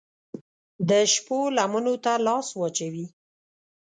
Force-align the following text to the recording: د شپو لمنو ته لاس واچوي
د 0.89 0.91
شپو 1.13 1.39
لمنو 1.57 1.95
ته 2.03 2.13
لاس 2.27 2.47
واچوي 2.59 3.05